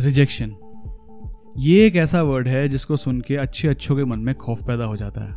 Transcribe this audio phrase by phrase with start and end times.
[0.00, 0.52] Rejection.
[1.58, 4.84] ये एक ऐसा वर्ड है जिसको सुन के अच्छे अच्छों के मन में खौफ पैदा
[4.84, 5.32] हो जाता है।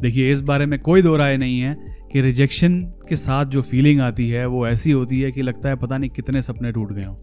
[0.00, 1.76] देखिए, इस बारे में कोई दो राय नहीं है
[2.12, 5.76] कि रिजेक्शन के साथ जो फीलिंग आती है, वो ऐसी होती है कि लगता है
[5.76, 7.16] पता नहीं कितने सपने टूट गए हों।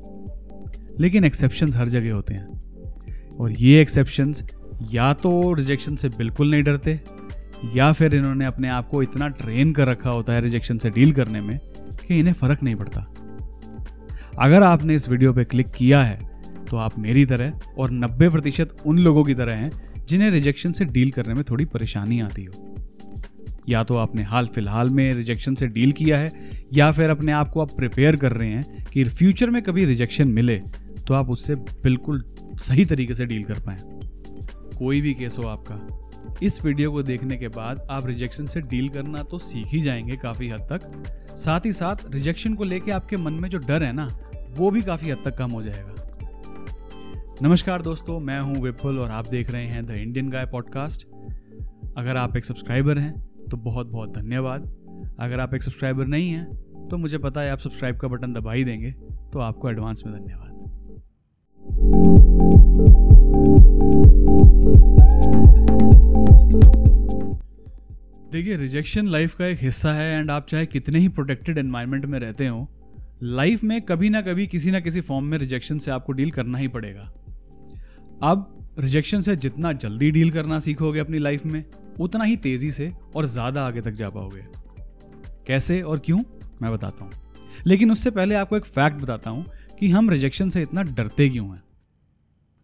[1.00, 2.62] लेकिन एक्सेप्शंस हर जगह होते हैं।
[3.40, 4.44] और ये एक्सेप्शंस
[4.92, 7.02] या तो रिजेक्शन से बिल्कुल नहीं डरते,
[7.76, 11.12] या फिर इन्होंने अपने आप को इतना ट्रेन कर रखा होता है रिजेक्शन से डील
[11.12, 11.60] करने में
[12.08, 13.11] कि इन्हें फ़र्क नहीं पड़ता।
[14.40, 16.30] अगर आपने इस वीडियो पर क्लिक किया है
[16.70, 20.86] तो आप मेरी तरह और 90 प्रतिशत उन लोगों की तरह हैं जिन्हें रिजेक्शन से
[20.86, 22.76] डील करने में थोड़ी परेशानी आती हो।
[23.70, 26.32] या तो आपने हाल फ़िलहाल में रिजेक्शन से डील किया है,
[26.74, 30.28] या फिर अपने आप को आप प्रिपेयर कर रहे हैं कि फ्यूचर में कभी रिजेक्शन
[30.28, 30.58] मिले
[31.08, 32.24] तो आप उससे बिल्कुल
[32.60, 33.78] सही तरीके से डील कर पाए।
[34.78, 38.90] कोई भी केस हो आपका, इस वीडियो को देखने के बाद आप रिजेक्शन से डील
[38.90, 43.18] करना तो सीख ही जाएँगे काफ़ी हद तक। साथ ही साथ, रिजेक्शन को लेके आपके
[43.18, 44.10] मन में जो डर है ना
[44.52, 45.94] वो भी काफ़ी हद तक कम हो जाएगा।
[47.42, 51.08] नमस्कार दोस्तों, मैं हूँ विपुल और आप देख रहे हैं द इंडियन गाय पॉडकास्ट।
[51.98, 53.14] अगर आप एक सब्सक्राइबर हैं
[53.52, 54.66] तो बहुत बहुत धन्यवाद।
[55.20, 58.54] अगर आप एक सब्सक्राइबर नहीं हैं तो मुझे पता है आप सब्सक्राइब का बटन दबा
[58.54, 58.92] ही देंगे
[59.34, 60.50] तो आपको एडवांस में धन्यवाद।
[68.32, 72.20] देखिए रिजेक्शन लाइफ का एक हिस्सा है एंड आप चाहे कितने ही प्रोटेक्टेड एनवायरनमेंट में
[72.20, 72.68] रहते हो
[73.24, 76.58] लाइफ में कभी ना कभी किसी ना किसी फॉर्म में रिजेक्शन से आपको डील करना
[76.58, 77.02] ही पड़ेगा।
[78.24, 81.64] अब रिजेक्शन से जितना जल्दी डील करना सीखोगे अपनी लाइफ में,
[82.00, 84.44] उतना ही तेज़ी से और ज़्यादा आगे तक जा पाओगे।
[85.48, 86.20] कैसे और क्यों?
[86.62, 87.12] मैं बताता हूँ।
[87.68, 89.46] लेकिन उससे पहले आपको एक फैक्ट बताता हूँ
[89.80, 91.64] कि हम रिजेक्शन से इतना डरते क्यों हैं?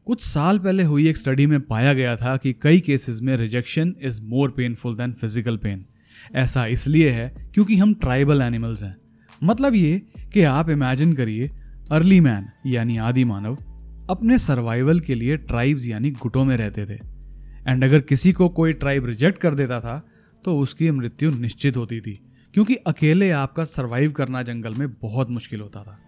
[0.08, 3.96] कुछ साल पहले हुई एक स्टडी में पाया गया था कि कई केसेस में rejection
[4.02, 5.86] is more painful than physical pain
[6.36, 8.96] ऐसा इसलिए है क्योंकि हम ट्राइबल एनिमल्स हैं।
[9.42, 10.02] मतलब ये
[10.34, 11.50] कि आप इमेजिन करिए
[11.92, 13.58] अर्ली मैन यानी आदि मानव,
[14.10, 17.00] अपने सर्वाइवल के लिए ट्राइब्स यानी गुटों में रहते थे।
[17.68, 20.02] एंड अगर किसी को कोई ट्राइब रिजेक्ट कर देता था
[20.46, 22.20] तो उसकी मृत्यु निश्चित होती थी,
[22.54, 26.00] क्योंकि अकेले आपका सर्वाइव करना जंगल में बहुत मुश्किल होता था।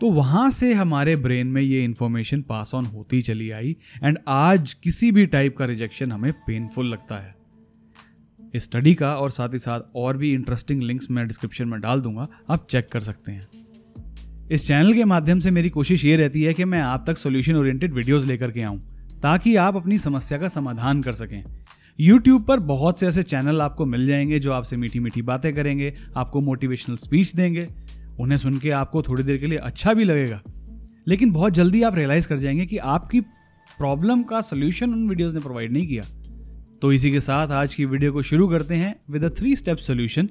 [0.00, 4.72] तो वहाँ से हमारे ब्रेन में ये इंफॉर्मेशन पास ऑन होती चली आई एंड आज
[4.74, 7.34] किसी भी टाइप का रिजेक्शन हमें पेनफुल लगता है।
[8.56, 12.28] स्टडी का और साथ ही साथ और भी इंटरेस्टिंग लिंक्स मैं डिस्क्रिप्शन में डाल दूँगा,
[12.50, 13.48] आप चेक कर सकते हैं।
[14.50, 17.54] इस चैनल के माध्यम से मेरी कोशिश ये रहती है कि मैं आप तक सोल्यूशन
[17.54, 18.80] ओरिएंटेड वीडियोस लेकर के आऊँ,
[19.22, 21.44] ताकि आप अपनी समस्या का समाधान कर सकें।
[22.00, 25.94] यूट्यूब पर बहुत से ऐसे चैनल आपको मिल जाएँगे जो आपसे मीठी मीठी बातें करेंगे,
[26.16, 27.68] आपको मोटिवेशनल स्पीच देंगे,
[28.20, 30.42] उन्हें सुन के आपको थोड़ी देर के लिए अच्छा भी लगेगा।
[31.08, 33.20] लेकिन बहुत जल्दी आप रियलाइज़ कर जाएँगे कि आपकी
[33.78, 36.04] प्रॉब्लम का सोल्यूशन उन वीडियोस ने प्रोवाइड नहीं किया।
[36.82, 39.78] तो इसी के साथ आज की वीडियो को शुरू करते हैं with a three step
[39.78, 40.28] solution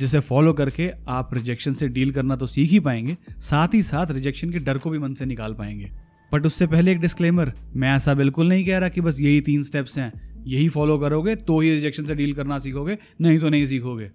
[0.00, 4.10] जिसे फॉलो करके आप रिजेक्शन से डील करना तो सीख ही पाएँगे, साथ ही साथ
[4.10, 5.90] रिजेक्शन के डर को भी मन से निकाल पाएँगे।
[6.32, 9.62] बट उससे पहले एक डिस्क्लेमर मैं ऐसा बिल्कुल नहीं कह रहा कि बस यही तीन
[9.62, 10.12] स्टेप्स हैं,
[10.46, 14.10] यही फॉलो करोगे तो ही रिजेक्शन से डील करना सीखोगे, नहीं तो नहीं सीखोगे।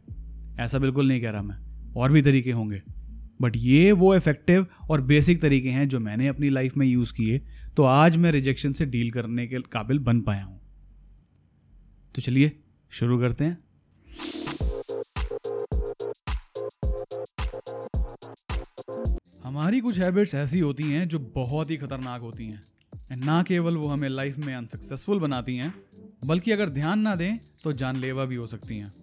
[0.59, 1.57] ऐसा बिल्कुल नहीं कह रहा मैं,
[1.95, 2.81] और भी तरीके होंगे।
[3.41, 7.41] बट ये वो इफ़ेक्टिव और बेसिक तरीके हैं जो मैंने अपनी लाइफ में यूज़ किए
[7.77, 10.54] तो आज मैं रिजेक्शन से डील करने के काबिल बन पाया हूँ।
[12.15, 12.51] तो चलिए
[12.91, 13.57] शुरू करते हैं।
[19.43, 22.61] हमारी कुछ हैबिट्स ऐसी होती हैं जो बहुत ही खतरनाक होती हैं।
[23.15, 25.73] ना केवल वो हमें लाइफ में अनसक्सेसफुल बनाती हैं,
[26.25, 28.93] बल्कि अगर ध्यान ना दें तो जानलेवा भी हो सकती हैं।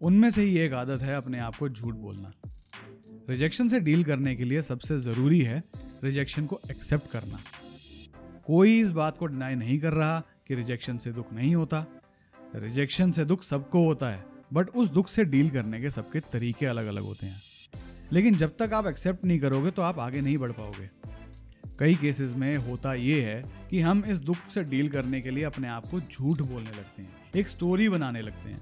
[0.00, 2.32] उनमें से ही एक आदत है अपने आप को झूठ बोलना।
[3.30, 5.62] रिजेक्शन से डील करने के लिए सबसे ज़रूरी है
[6.04, 7.38] रिजेक्शन को एक्सेप्ट करना।
[8.46, 11.84] कोई इस बात को डिनाई नहीं कर रहा कि रिजेक्शन से दुख नहीं होता।
[12.54, 16.66] रिजेक्शन से दुख सबको होता है बट उस दुख से डील करने के सबके तरीके
[16.66, 17.40] अलग अलग होते हैं।
[18.12, 20.88] लेकिन जब तक आप एक्सेप्ट नहीं करोगे तो आप आगे नहीं बढ़ पाओगे।
[21.78, 25.44] कई केसेस में होता ये है कि हम इस दुख से डील करने के लिए
[25.44, 28.60] अपने आप को झूठ बोलने लगते हैं, एक स्टोरी बनाने लगते हैं।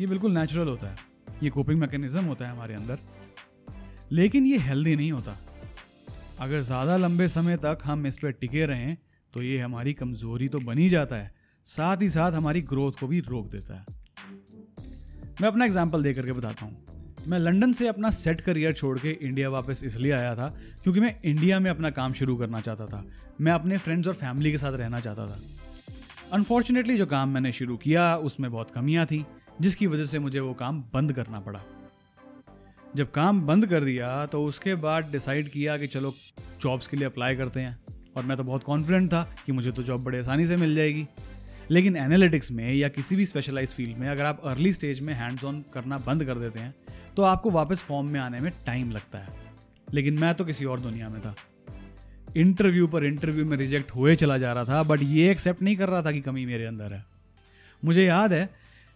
[0.00, 1.08] ये बिल्कुल नेचुरल होता है।
[1.42, 2.98] ये कोपिंग मैकेनिज्म होता है हमारे अंदर।
[4.12, 5.36] लेकिन ये हेल्दी नहीं होता।
[6.40, 8.96] अगर ज़्यादा लंबे समय तक हम इस पर टिके रहें
[9.34, 11.32] तो ये हमारी कमज़ोरी तो बन ही जाता है।
[11.70, 13.84] साथ ही साथ हमारी ग्रोथ को भी रोक देता है।
[15.40, 19.10] मैं अपना एग्ज़ाम्पल दे करके बताता हूँ। मैं लंदन से अपना सेट करियर छोड़ के
[19.22, 20.48] इंडिया वापस इसलिए आया था
[20.82, 23.04] क्योंकि मैं इंडिया में अपना काम शुरू करना चाहता था।
[23.40, 25.40] मैं अपने फ्रेंड्स और फैमिली के साथ रहना चाहता था।
[26.32, 29.24] अनफॉर्चुनेटली जो काम मैंने शुरू किया, उसमें बहुत कमियाँ थी,
[29.60, 31.60] जिसकी वजह से मुझे वो काम बंद करना पड़ा।
[32.96, 36.14] जब काम बंद कर दिया तो उसके बाद डिसाइड किया कि चलो
[36.60, 37.78] जॉब्स के लिए अप्लाई करते हैं।
[38.16, 41.06] और मैं तो बहुत कॉन्फिडेंट था कि मुझे तो जॉब बड़े आसानी से मिल जाएगी।
[41.70, 45.44] लेकिन एनालिटिक्स में या किसी भी स्पेशलाइज फ़ील्ड में अगर आप अर्ली स्टेज में हैंड्स
[45.44, 46.74] ऑन करना बंद कर देते हैं
[47.16, 49.28] तो आपको वापस फॉर्म में आने में टाइम लगता है।
[49.94, 51.34] लेकिन मैं तो किसी और दुनिया में था।
[52.36, 55.88] इंटरव्यू पर इंटरव्यू में रिजेक्ट हुए चला जा रहा था बट ये एक्सेप्ट नहीं कर
[55.88, 57.04] रहा था कि कमी मेरे अंदर है।
[57.84, 58.48] मुझे याद है,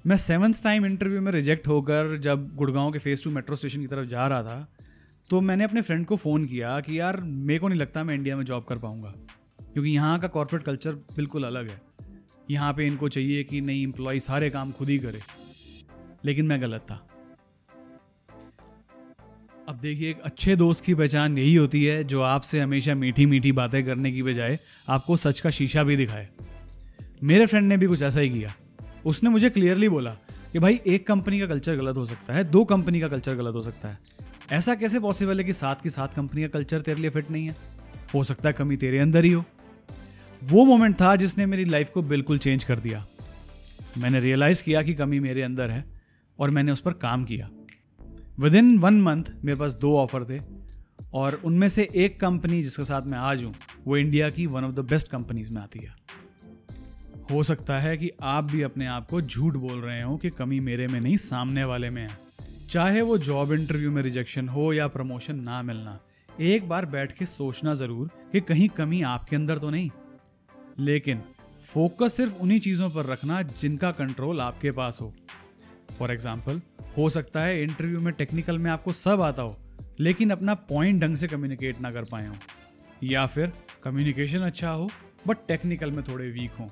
[0.05, 3.87] मैं सेवन्थ टाइम इंटरव्यू में रिजेक्ट होकर जब गुड़गांव के फेस टू मेट्रो स्टेशन की
[3.87, 4.69] तरफ़ जा रहा था
[5.31, 8.37] तो मैंने अपने फ्रेंड को फ़ोन किया कि, यार, मेरे को नहीं लगता मैं इंडिया
[8.37, 9.15] में जॉब कर पाऊँगा,
[9.73, 11.81] क्योंकि यहाँ का कॉरपोरेट कल्चर बिल्कुल अलग है।
[12.51, 15.21] यहाँ पे इनको चाहिए कि नहीं एम्प्लॉय सारे काम खुद ही करे।
[16.25, 17.09] लेकिन मैं गलत था।
[19.69, 23.53] अब देखिए, एक अच्छे दोस्त की पहचान यही होती है जो आपसे हमेशा मीठी मीठी
[23.53, 24.59] बातें करने की बजाय
[24.89, 26.29] आपको सच का शीशा भी दिखाए।
[27.23, 28.55] मेरे फ्रेंड ने भी कुछ ऐसा ही किया।
[29.07, 30.11] उसने मुझे क्लियरली बोला
[30.53, 33.55] कि भाई, एक कंपनी का कल्चर गलत हो सकता है, दो कंपनी का कल्चर गलत
[33.55, 33.99] हो सकता है।
[34.53, 37.47] ऐसा कैसे पॉसिबल है कि सात की सात कंपनी का कल्चर तेरे लिए फिट नहीं
[37.47, 37.57] है?
[38.15, 39.45] हो सकता है कमी तेरे अंदर ही हो।
[40.45, 43.05] वो मोमेंट था जिसने मेरी लाइफ को बिल्कुल चेंज कर दिया।
[43.99, 45.85] मैंने रियलाइज़ किया कि कमी मेरे अंदर है
[46.39, 47.49] और मैंने उस पर काम किया।
[48.41, 50.41] विद इन वन मंथ मेरे पास दो ऑफ़र थे
[51.15, 53.55] और उनमें से एक कंपनी जिसके साथ मैं आज हूँ,
[53.87, 55.95] वो इंडिया की one of the best companies में आती है।
[57.31, 60.61] हो सकता है कि आप भी अपने आप को झूठ बोल रहे हो कि कमी
[60.61, 62.17] मेरे में नहीं, सामने वाले में है।
[62.71, 65.99] चाहे वो जॉब इंटरव्यू में रिजेक्शन हो या प्रमोशन ना मिलना,
[66.29, 69.91] एक बार बैठ के सोचना ज़रूर कि कहीं कमी आपके अंदर तो नहीं।
[70.79, 71.23] लेकिन
[71.63, 75.13] फोकस सिर्फ़ उन्हीं चीज़ों पर रखना जिनका कंट्रोल आपके पास हो।
[75.99, 76.61] फॉर एग्ज़ाम्पल
[76.97, 79.57] हो सकता है इंटरव्यू में टेक्निकल में आपको सब आता हो,
[80.01, 82.35] लेकिन अपना पॉइंट ढंग से कम्युनिकेट ना कर पाए हो।
[83.03, 83.53] या फिर
[83.85, 84.89] कम्युनिकेशन अच्छा हो
[85.27, 86.69] बट टेक्निकल में थोड़े वीक हों।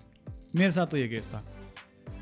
[0.56, 1.44] मेरे साथ तो ये केस था।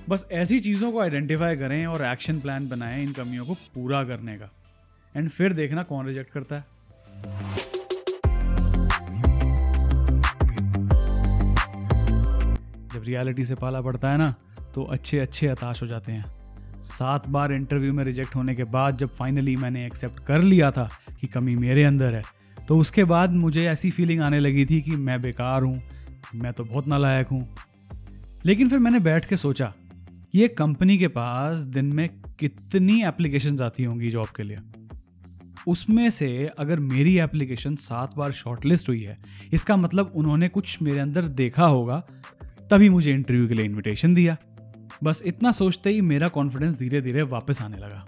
[0.09, 4.37] बस ऐसी चीज़ों को आइडेंटिफाई करें और एक्शन प्लान बनाएँ इन कमियों को पूरा करने
[4.39, 4.51] का।
[5.15, 6.65] एंड फिर देखना कौन रिजेक्ट करता है।
[13.01, 14.35] जब रियलिटी से पाला पड़ता है ना
[14.75, 16.25] तो अच्छे अच्छे हताश हो जाते हैं।
[16.83, 20.89] सात बार इंटरव्यू में रिजेक्ट होने के बाद जब फाइनली मैंने एक्सेप्ट कर लिया था
[21.21, 22.23] कि कमी मेरे अंदर है
[22.69, 25.83] तो उसके बाद मुझे ऐसी फीलिंग आने लगी थी कि मैं बेकार हूँ,
[26.35, 27.47] मैं तो बहुत नालायक हूँ।
[28.47, 29.73] लेकिन फिर मैंने बैठ के सोचा,
[30.35, 32.09] ये कंपनी के पास दिन में
[32.39, 34.59] कितनी एप्लीकेशन आती होंगी जॉब के लिए?
[35.69, 39.19] उसमें से अगर मेरी एप्लीकेशन सात बार शॉर्टलिस्ट हुई है,
[39.53, 42.03] इसका मतलब उन्होंने कुछ मेरे अंदर देखा होगा
[42.71, 44.37] तभी मुझे इंटरव्यू के लिए इनविटेशन दिया।
[45.05, 48.05] बस इतना सोचते ही मेरा कॉन्फिडेंस धीरे धीरे वापस आने लगा।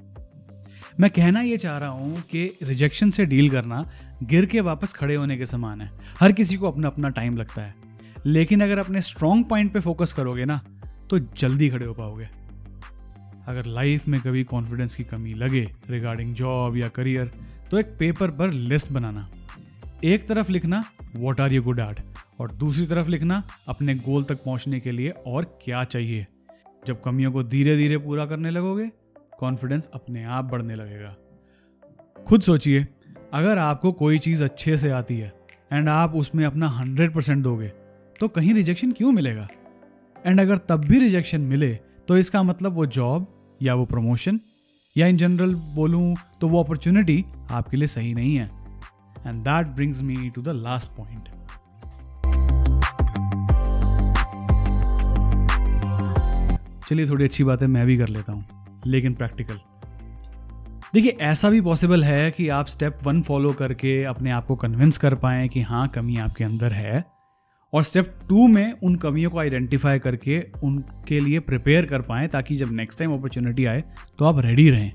[1.00, 3.84] मैं कहना ये चाह रहा हूँ कि रिजेक्शन से डील करना
[4.22, 7.62] गिर के वापस खड़े होने के समान है। हर किसी को अपना अपना टाइम लगता
[7.62, 7.74] है।
[8.26, 10.60] लेकिन अगर अपने स्ट्रॉन्ग पॉइंट पे फोकस करोगे ना
[11.10, 12.28] तो जल्दी खड़े हो पाओगे।
[13.46, 17.30] अगर लाइफ में कभी कॉन्फिडेंस की कमी लगे रिगार्डिंग जॉब या करियर
[17.70, 19.28] तो एक पेपर पर लिस्ट बनाना।
[20.04, 20.84] एक तरफ़ लिखना
[21.16, 22.00] what are you good at
[22.38, 26.26] और दूसरी तरफ़ लिखना, अपने गोल तक पहुँचने के लिए और क्या चाहिए?
[26.86, 28.90] जब कमियों को धीरे धीरे पूरा करने लगोगे
[29.38, 31.14] कॉन्फिडेंस अपने आप बढ़ने लगेगा।
[32.26, 32.86] खुद सोचिए,
[33.32, 35.32] अगर आपको कोई चीज़ अच्छे से आती है
[35.72, 37.68] एंड आप उसमें अपना हंड्रेड परसेंट दोगे
[38.20, 39.48] तो कहीं रिजेक्शन क्यों मिलेगा?
[40.26, 41.74] एंड अगर तब भी रिजेक्शन मिले
[42.08, 43.26] तो इसका मतलब वो जॉब
[43.62, 44.40] या वो प्रमोशन
[44.96, 48.50] या इन जनरल बोलूँ तो वो अपॉर्चुनिटी आपके लिए सही नहीं है।
[49.26, 51.41] And that brings me to the last point
[56.92, 58.44] चलिए थोड़ी अच्छी बात है मैं भी कर लेता हूँ,
[58.86, 59.58] लेकिन प्रैक्टिकल
[60.94, 64.98] देखिए, ऐसा भी पॉसिबल है कि आप स्टेप वन फॉलो करके अपने आप को कन्विंस
[64.98, 67.04] कर पाएँ कि हाँ कमी आपके अंदर है,
[67.72, 72.56] और स्टेप टू में उन कमियों को आइडेंटिफाई करके उनके लिए प्रिपेयर कर पाएँ ताकि
[72.56, 73.82] जब नेक्स्ट टाइम अपॉर्चुनिटी आए
[74.18, 74.92] तो आप रेडी रहें।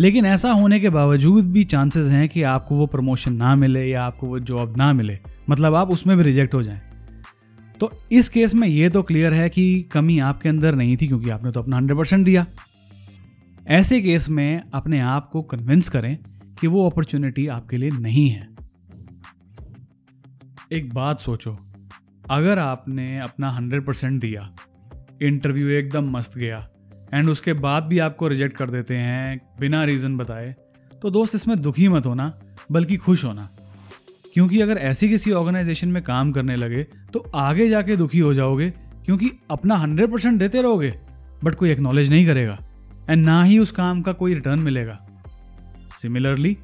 [0.00, 4.04] लेकिन ऐसा होने के बावजूद भी चांसेस हैं कि आपको वो प्रमोशन ना मिले या
[4.04, 5.18] आपको वो जॉब ना मिले।
[5.50, 6.80] मतलब आप उसमें भी रिजेक्ट हो जाएँ।
[7.80, 11.30] तो इस केस में ये तो क्लियर है कि कमी आपके अंदर नहीं थी, क्योंकि
[11.30, 12.46] आपने तो अपना हंड्रेड परसेंट दिया।
[13.70, 16.16] ऐसे केस में अपने आप को कन्विंस करें
[16.60, 18.48] कि वो अपॉर्चुनिटी आपके लिए नहीं है।
[20.72, 21.56] एक बात सोचो,
[22.24, 24.50] अगर आपने अपना हंड्रेड परसेंट दिया
[25.22, 26.66] इंटरव्यू एकदम मस्त गया
[27.14, 30.54] एंड उसके बाद भी आपको रिजेक्ट कर देते हैं, बिना रीज़न बताए
[31.02, 32.32] तो दोस्त इसमें दुखी मत होना,
[32.72, 33.48] बल्कि खुश होना।
[34.36, 38.68] क्योंकि अगर ऐसी किसी ऑर्गेनाइजेशन में काम करने लगे तो आगे जाके दुखी हो जाओगे,
[39.04, 40.92] क्योंकि अपना हंड्रेड परसेंट देते रहोगे
[41.44, 42.58] बट कोई एक्नॉलेज नहीं करेगा
[43.10, 44.98] एंड ना ही उस काम का कोई रिटर्न मिलेगा।
[45.90, 46.56] सिमिलरली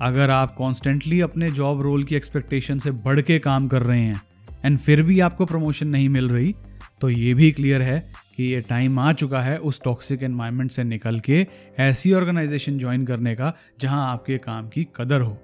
[0.00, 4.22] अगर आप कॉन्स्टेंटली अपने जॉब रोल की एक्सपेक्टेशन से बढ़ के काम कर रहे हैं
[4.64, 6.54] एंड फिर भी आपको प्रमोशन नहीं मिल रही
[7.00, 7.98] तो ये भी क्लियर है
[8.36, 11.46] कि ये टाइम आ चुका है उस टॉक्सिक एनवायरनमेंट से निकल के
[11.78, 15.38] ऐसी ऑर्गेनाइजेशन ज्वाइन करने का, जहाँ आपके काम की कदर हो।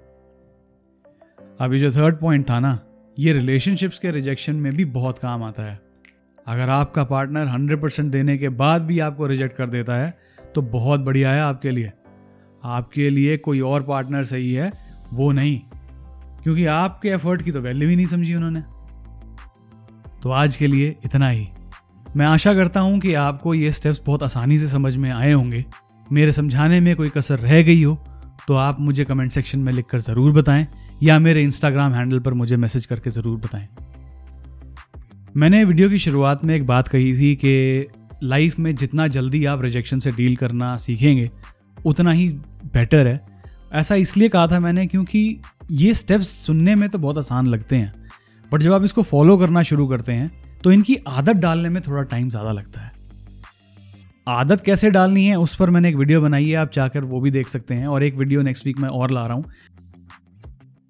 [1.59, 2.79] अभी जो थर्ड पॉइंट था ना,
[3.17, 5.79] ये रिलेशनशिप्स के रिजेक्शन में भी बहुत काम आता है।
[6.47, 10.13] अगर आपका पार्टनर हंड्रेड परसेंट देने के बाद भी आपको रिजेक्ट कर देता है
[10.55, 11.91] तो बहुत बढ़िया है आपके लिए।
[12.63, 14.71] आपके लिए कोई और पार्टनर सही है,
[15.13, 15.59] वो नहीं।
[16.43, 18.61] क्योंकि आपके एफर्ट की तो वैल्यू ही नहीं समझी उन्होंने।
[20.23, 21.47] तो आज के लिए इतना ही।
[22.15, 25.65] मैं आशा करता हूँ कि आपको ये स्टेप्स बहुत आसानी से समझ में आए होंगे।
[26.07, 27.95] मेरे समझाने में कोई कसर रह गई हो
[28.47, 30.67] तो आप मुझे कमेंट सेक्शन में लिखकर ज़रूर बताएँ।
[30.99, 33.67] या मेरे इंस्टाग्राम हैंडल पर मुझे मैसेज करके ज़रूर बताएँ।
[35.35, 37.87] मैंने वीडियो की शुरुआत में एक बात कही थी कि
[38.23, 41.29] लाइफ में जितना जल्दी आप रिजेक्शन से डील करना सीखेंगे,
[41.77, 42.27] उतना ही
[42.73, 43.19] बेटर है।
[43.73, 45.39] ऐसा इसलिए कहा था मैंने क्योंकि
[45.71, 47.93] ये स्टेप्स सुनने में तो बहुत आसान लगते हैं
[48.51, 50.31] बट जब आप इसको फॉलो करना शुरू करते हैं
[50.63, 52.91] तो इनकी आदत डालने में थोड़ा टाइम ज़्यादा लगता है।
[54.27, 57.31] आदत कैसे डालनी है, उस पर मैंने एक वीडियो बनाई है, आप चाहकर वो भी
[57.31, 59.45] देख सकते हैं, और एक वीडियो नेक्स्ट वीक मैं और ला रहा हूँ।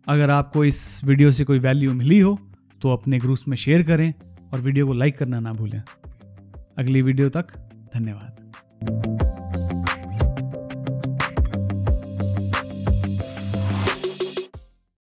[0.08, 2.40] अगर आपको इस वीडियो से कोई वैल्यू मिली हो
[2.82, 4.14] तो अपने ग्रुप्स में शेयर करें
[4.54, 5.82] और वीडियो को लाइक करना ना भूलें।
[6.78, 7.46] अगली वीडियो तक,
[7.96, 9.13] धन्यवाद।